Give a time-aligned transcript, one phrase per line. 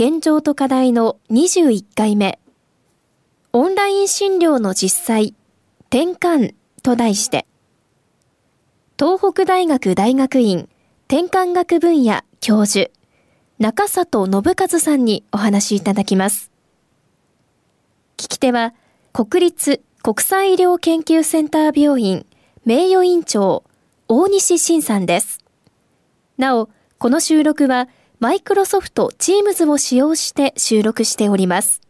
[0.00, 2.38] 現状と課題の21回目
[3.52, 5.34] オンライン診療の実際
[5.90, 7.48] 転換と題して
[8.96, 10.68] 東北大学大学院
[11.08, 12.92] 転換学分野教授
[13.58, 16.52] 中里信和さんにお話いただきます。
[18.16, 18.74] 聞き手は、
[19.12, 22.24] 国立国際医療研究センター病院
[22.64, 23.64] 名誉院長、
[24.06, 25.40] 大西晋さんです。
[26.36, 26.68] なお、
[26.98, 27.88] この収録は、
[28.20, 31.80] マイクロソフト Teams を使用して収録しております。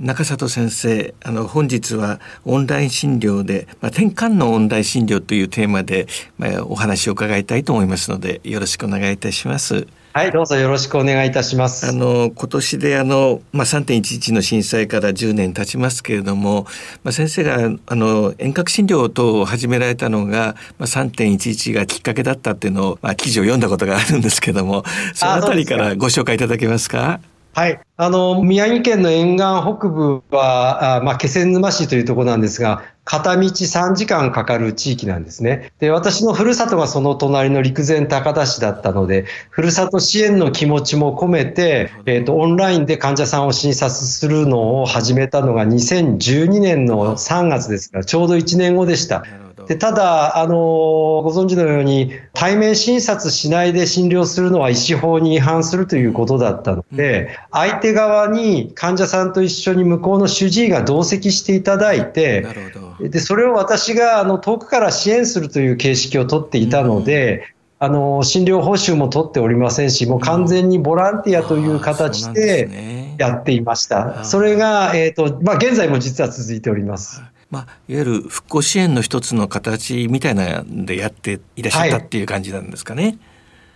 [0.00, 9.86] 中里先生あの本日はオンライン診療で、まあ、転換のオンライン診療というテーマで、まあ、お話を伺いたいと思いますのでよろしくお願いいたします。
[10.14, 11.86] はい、どうぞよろしくお願いいたします。
[11.86, 16.66] あの今年であのまあ3.11の震災から10年経ちますけれども、
[17.04, 24.82] まあ先生があの遠隔診療等を始められたのがまあ3.11がきっかけだったっていうのをまあ記事を読んだことがあるんですけども、
[25.14, 27.20] そのあたりからご紹介いただけますか？
[27.54, 27.80] はい。
[27.96, 35.72] あの、宮城県の沿岸北部は、あまあ、気仙沼市というところなんですが、片道3時間かかる地域なんですね。
[35.80, 49.24] で、私のふるさとがその隣の陸前高田市だったので、ふるさと支援の気持ちも込めて、えっ、ー、と、オンラインで患者さんを診察するのを始めたのが2012年の3月ですから、ちょうど1年後でした。
[49.68, 62.46] でただ、あのご存知のように、対面診察しないで診療するのは医師法に違反するということだったので、相手側に患者さんと一緒に向こうの主治医が同席していただいて、
[62.98, 74.24] でそれを私があの遠くから支援するという形式をとっていたので、あの診療報酬も取っておりませんし、もう完全にボランティアという形でやっていました。
[74.24, 77.22] それが、えーとまあ、現在も実は続いております。
[77.50, 83.16] まあ、いわゆる復興支援の一つの形みたいなんでやっていらっしゃったっていう感じなんですかね。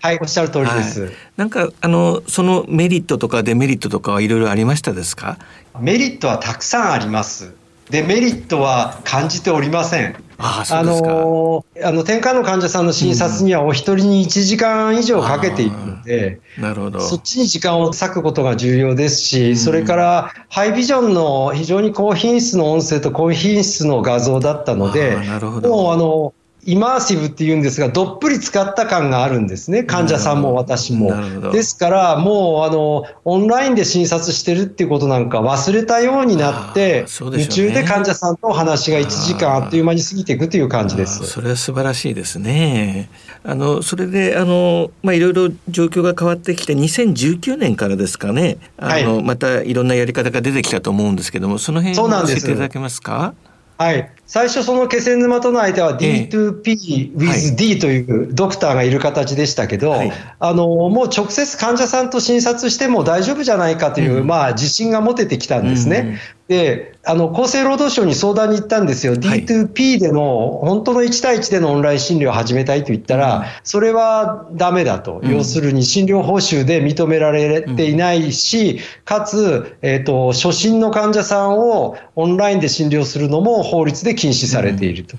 [0.02, 1.02] はい、おっしゃる通りです。
[1.04, 5.38] はい、なんかあのそのメリットとかデメリットとかはいろいろありましたですか？
[5.80, 7.54] メリットはたくさんあります。
[7.90, 10.16] デメリットは感じておりません。
[10.44, 17.00] ああのあの転換の患者さんの診察にはお一人に1時間以上かけているので、なるほど。
[17.00, 31.12] そっちに時間を割くことが重要ですし、それからハイビジョンの非常に高品質の音声と高品質の画像だったので、もうあのイマーシブっていうんですが、どっぷり使った感があるんですね、患者さんも私も。
[31.50, 41.24] ですから、もうあのオンラインで診察してるっていうことなんか忘れたようになって、ね、夢中で患者さんとお話が1時間あっという間に過ぎていくという感じです。
[41.26, 43.10] それは素晴らしいですね。
[43.44, 53.34] あのそれであの、まあ、いろいろ状況が変わってきて、2019年からですかね、あの、はい、またいろんなやり方が出てきたと思うんですけども、その辺を教えていただけますか？
[53.78, 66.18] はい、最初、その気仙沼との相手は D2P with D というドクターがいる形でしたけど、はい、あのもう直接患者さんと診察しても大丈夫じゃないかという、うん、まあ、自信が持ててきたんですね。
[66.48, 85.16] であの厚生労働省に相談に行ったんですよ、D2P での本当の1対1でのオンライン診療を始めたいと言ったら、それはだめだと、要するに診療報酬で認められていないし、かつ、えーと、初診の患者さんをオンラインで診療するのも法律で禁止されていると。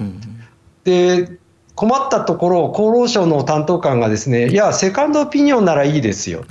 [0.84, 1.38] で
[1.76, 6.46] 困ったところ、厚労省の担当官がですね、いや、セカンドオピニオンならいいですよ。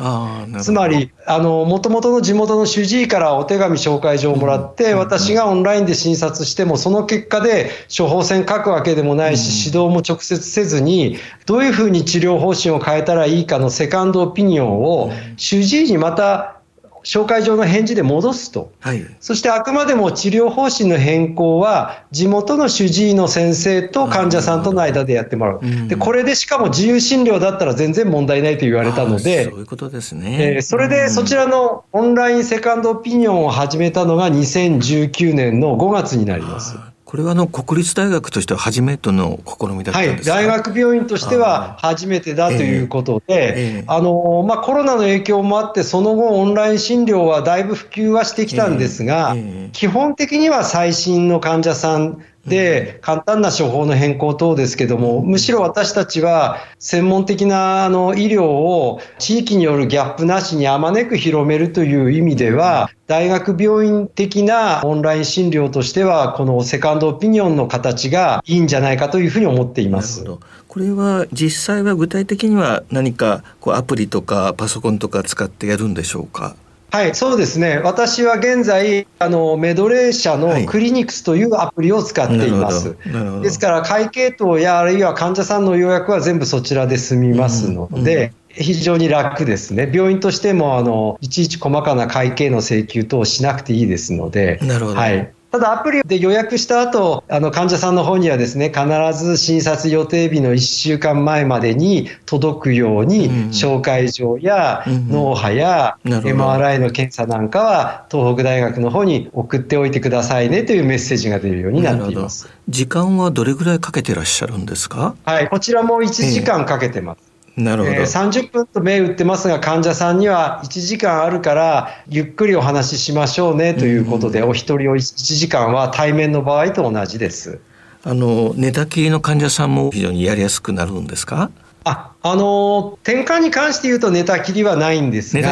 [0.60, 16.61] つまり、もともとの地元の主治医からお手紙紹介状をもらって、私がオンラインで診察しても、その結果で処方箋書くわけでもないし、指導も直接せずに、どういうふうに治療方針を変えたらいいかのセカンドオピニオンを、主治医にまた
[17.04, 36.76] 紹介状の返事で戻すと、はい、そしてあくまでも治療方針の変更は、地元の主治医の先生と患者さんとの間でやってもらう、でこれでしかも自由診療だったら全然問題ないと言われたので、そういうことですね、えー、それでそちらのオンラインセカンドオピニオンを始めたのが2019年の5月になります。
[37.12, 49.36] これはあの国立大学としては初めての試みだったんですはい、大学病院としては初めてだということで、あのまあ、コロナの影響もあって、その後、オンライン診療はだいぶ普及はしてきたんですが、
[49.72, 70.24] 基本的には最新の患者さんで、簡単な処方の変更等ですけども、むしろ私たちは専門的なあの医療を地域によるギャップなしにあまねく広めるという意味では、大学病院的なオンライン診療としては、このセカンドオピニオンの形がいいんじゃないかというふうに思っています。
[70.24, 76.56] これは実際は具体的には何かこうアプリとかパソコンとか使ってやるんでしょうか？
[76.92, 77.78] はい、そうですね。
[77.78, 82.96] 私は現在、あの、メドレー社のクリニクスというアプリを使っています。
[83.10, 89.90] はい、ですから、会計等や、あるいは患者さんの予約は全部そちらで済みますので、うんうん、非常に楽ですね。
[89.90, 94.98] 病院としても、あの、いちいち細かな会計の請求等をしなくていいですので、なるほど。
[94.98, 95.32] はい。
[95.52, 112.48] ただアプリで予約した後、あの患者さんの方にはですね、必ず診察予定日の1週間前までに届くように、紹介状や脳波や MRI の検査なんかは東北大学の方に送っておいてくださいねというメッセージが出るようになっています。
[112.70, 115.14] 時間はどれぐらいかけてらっしゃるんですか？
[115.24, 117.18] はい、こちらも1時間かけてます。
[117.20, 127.60] えーなるほど、えー、30分と銘打ってますが患者さんには1時間あるからゆっくりお話ししましょうねということで、うん、お一人を1時間は対面の場合と同じです。
[128.04, 131.50] あの寝たきりの患者さんも非常にやりやすくなるんですか？
[131.84, 135.42] あ、あの転換に関して言うと寝たきりはないんですが、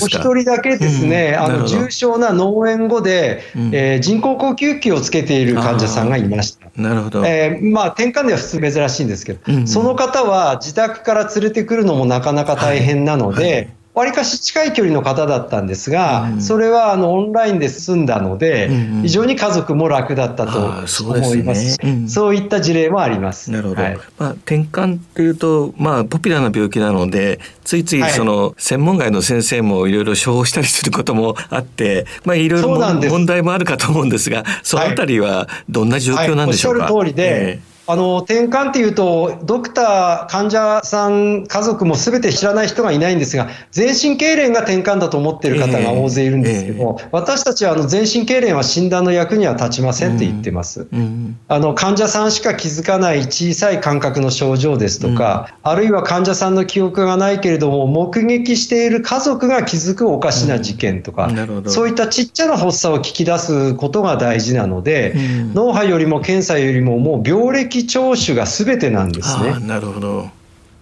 [0.00, 6.57] すお一人だけですね、うん、あの重症な脳炎後で、うん、えー、人工呼吸器をつけている患者さんがいました。
[6.78, 7.26] なるほど。
[7.26, 21.72] えー、まあ転換では普通珍しいんですけど、うんうん、その方は自宅から連れてくるのもなかなか大変なので、はいはいわりかし近い距離の方だったんですが、うん、それはあのオンラインで済んだので、うんうん、非常に家族も楽だったと思います。
[21.72, 21.92] し、ね。
[21.92, 23.50] うん、そういった事例もあります。
[23.50, 23.82] なるほど。
[23.82, 36.84] はい、まあ、転換っていうと、まあ、ポピュラーな病気なので、ついついその、専門外の先生もいろいろ処方したりすることもあって、まあ、いろいろ問題もあるかと思うんですが、そのあたりはどんな状況なんでしょうか？
[36.84, 36.92] はい。
[36.92, 50.86] はい、おっしゃる通りで、えーあの転換っていうと、ドクター、患者さん、家族もすべて知らない人がいないんですが、全身痙攣が転換だと思っている方が大勢いるんですけど、えーえー、私たちはあの全身痙攣は診断の役には立ちませんって言ってます。
[50.92, 61.30] うんうん、あの患者さんしか気づかない小さい感覚の症状ですとか、うん、あるいは患者さんの記憶がないけれども、目撃している家族が気づくおかしな事件とか、
[61.64, 65.14] そういったちっちゃな発作を聞き出すことが大事なので、
[65.54, 69.58] 脳波よりも検査よりももう病歴的聴取がすべてなんですね。
[69.60, 70.30] なるほど。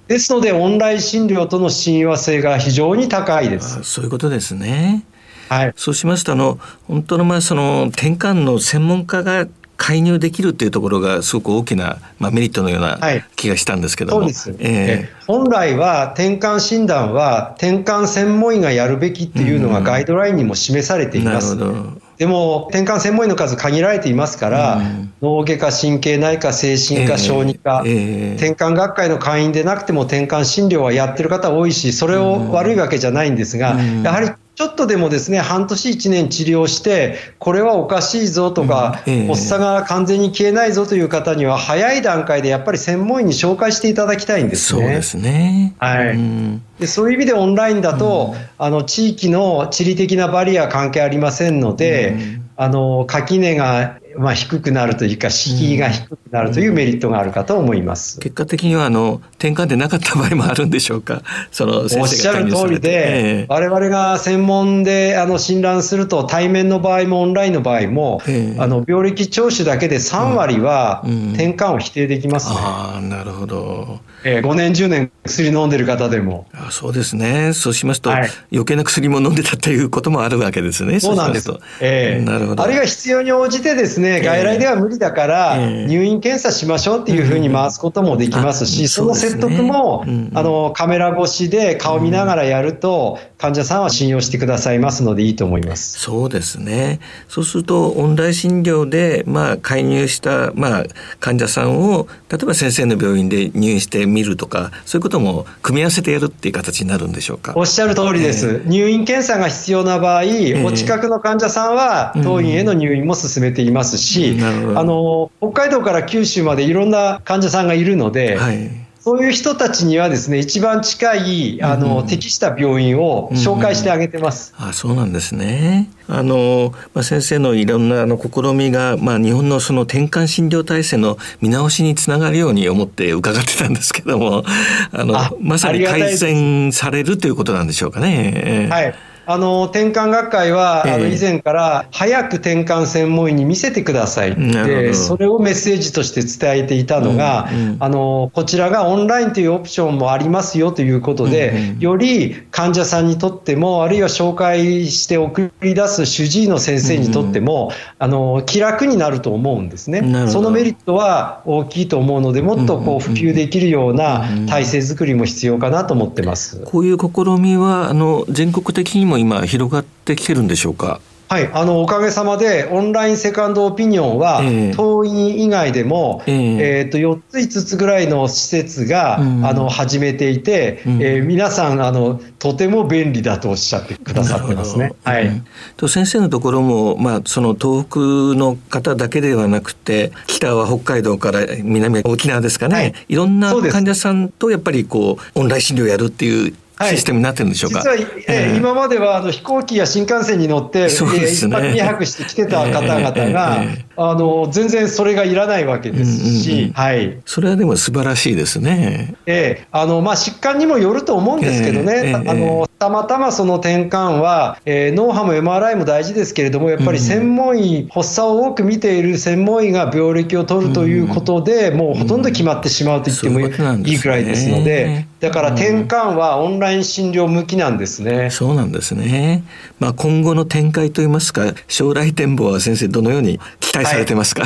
[0.09, 3.83] ですので、オンライン診療との親和性が非常に高いです。
[3.83, 5.05] そういうことですね。
[5.49, 5.73] はい。
[5.77, 9.47] そうしますと、あの、本当の、まあ、その、転換の専門家が
[9.77, 12.99] 介入できるっていうところがすごく大きな、まあ、メリットのような
[13.37, 44.81] 気がしたんですけども、はい、そうです、えー、本来は転換診断は転換専門医がやるべきっていうのがガイドラインにも示されています、うんでも転換専門医の数限られていますから、うん、脳外科、神経内科、精神科、小児科、えー、転換学会の会員でなくても転換診療はやってる方多いし、それを悪いわけじゃないんですが、うん、やはりちょっとでもですね、半年1年治療して、これはおかしいぞとか、うんえー、発作が完全に消えないぞという方には、早い段階でやっぱり専門医に紹介していただきたいんですね。
[44.81, 45.75] そうですね。
[45.79, 46.09] はい。
[46.09, 52.17] うん、でそういう意味でオンラインだと、うん、あの、地域の地理的なバリア関係ありませんので、
[52.57, 58.19] あの、垣根がまあ、低くなるというか、敷居が低くなるというメリットがあるかと思います。
[58.21, 61.23] 結果的には、あの、転換でなかった場合もあるんでしょうか？
[61.51, 72.57] そのおっしゃる通りで、えー、我々が専門であの診断すると、対面の場合もオンラインの場合も、えー、あの病歴聴取だけで3割は転換を否定できますね。
[72.57, 74.01] うんうん、ああ、なるほど。
[74.25, 76.47] えー、5年、10年薬飲んでる方でも。
[76.55, 77.53] あそうですね。
[77.53, 81.01] そうしますと、はい、余計な薬も飲んでたということもあるわけですね。
[81.01, 81.51] そうなんです。
[81.81, 82.63] えー、なるほど。
[82.63, 90.05] あるいは必要に応じてですね、外来では無理だから、入院検査しましょうっていうふうに回すこともできますし、その説得も、
[90.35, 95.99] あの、カメラ越しで顔見ながらやると、患者さんは信用してくださいますのでいいと思います。
[95.99, 97.01] そうですね。
[97.29, 100.85] そうすると、オンライン診療で、まあ、介入した、まあ、
[101.21, 107.53] 患者さんを、例えば先生の病院で入院してみるとか、そういうことも組み合わせてやるっていう形になるんでしょうか？
[107.57, 108.47] おっしゃる通りです。
[108.47, 124.53] えー、入院検査が必要な場合、えー、お近くの患者さんは当院への入院も進めていますし、うん、あの北海道から九州までいろんな患者さんがいるので、はいそういう人たちにはですね、一番近い、あの、うん、適した病院を紹介してあげてます。
[124.59, 125.89] うん、あ、そうなんですね。
[126.09, 134.43] あの、まあ、先生のいろんなあの試みが、まあ、日本のその転換診療体制の見直しにつながるように思って伺ってたんですけども、
[134.91, 138.67] あの、まさに改善されるということなんでしょうかね。
[138.69, 138.95] はい。
[139.27, 160.29] あの転換学会は、えー、あの以前から早く転換専門医に見せてくださいでそれをメッセージとして伝えていたのが、うんうん、あのこちらがオンラインというオプションもありますよということで、うんうん、より患者さんにとってもあるいは紹介して送り出す主治医の先生にとっても、うんうん、あの気楽になると思うんですね。
[160.29, 166.61] そのメリットは大きいと思うのでもっとこう普及できるような体制づくりも必要かなと思ってます。
[166.65, 171.01] こういう試みはあの全国的にも今広がってきてるんでしょうか？
[171.29, 184.93] はい、あのおかげさまで、オンラインセカンドオピニオンは、えー、当院以外でも、えー、えーと4つ、5つぐらいの施設が、うん、あの始めていて、うん、えー、皆さんあの、とても便利だとおっしゃってくださってますね。
[185.03, 185.43] はい、
[185.77, 187.99] と先生のところも、まあ、その東北
[188.39, 196.55] の方だけではなくて、北は北海道から南は沖縄ですかね、はい、いろんな患者さんとやっぱりこうオンライン診療やるっていう
[196.85, 209.15] システムになってるんでしょうか、はい、実は、えー、今まではあの飛行機や新幹線に乗って、そうですね、えー、1泊2泊して来てた方々が、えー、あの全然それがいらないわけですし、うんうんうん、はい、それはでも素晴らしいですね。
[209.27, 228.31] えーあのまあ、疾患にもよると思うんですけどね、あのたまたまその転換は、えー、脳波も MRI も大事ですけれども、やっぱり専門医、うん、発作を多く見ている専門医が病歴を取るということで、うん、もうほとんど決まってしまうと言ってもいいくらいですので、だから転換はオンライン診療向きなんですね。
[228.31, 229.45] そうなんですね。
[229.79, 234.45] まあ今後の展開といいますか、将来展望は先生どのように期待されてますか？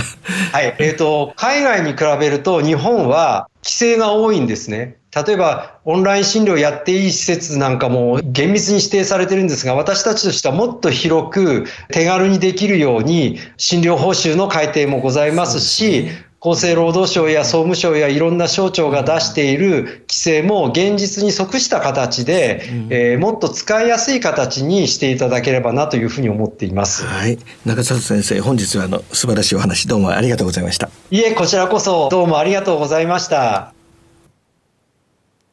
[0.52, 4.96] はい、はい、え、ー、と海外に比べると日本は規制が多いんですね。
[5.12, 16.10] 例えば、オンライン診療やっていい施設なんかも厳密に指定されてるんですが、私たちとしてはもっと広く手軽にできるように診療報酬の改定もございますし、
[16.42, 27.04] 厚生労働省や総務省やいろんな省庁が出している規制も現実に即した形で、うん、えー、もっと使いやすい形にしていただければなというふうに思っています。
[27.04, 30.88] はい、中里先生、本日はあの素晴らしいお話どうもありがとうございました。
[31.10, 33.74] いえ、こちらこそどうもありがとうございました。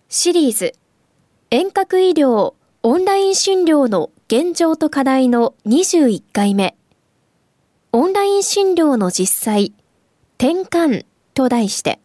[0.08, 0.74] シリーズ
[1.52, 2.54] 遠隔医療
[2.84, 6.78] オンライン診療の現状と課題の21回目
[7.92, 9.74] オンライン診療の実際
[10.40, 11.04] 転換
[11.34, 12.00] と題して、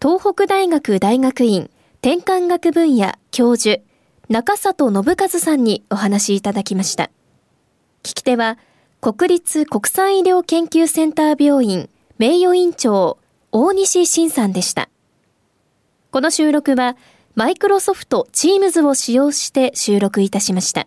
[0.00, 3.82] 東北大学大学院転換学分野教授、
[4.30, 7.10] 中里信和さんにお話いただきました。
[8.02, 8.56] 聞き手は、
[9.02, 13.18] 国立国際医療研究センター病院名誉院長、
[13.52, 14.88] 大西晋さんでした。
[16.12, 16.96] この収録は、
[17.34, 20.86] マイクロソフト Teams を使用して収録いたしました。